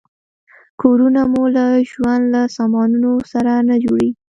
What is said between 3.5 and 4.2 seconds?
نه جوړیږي.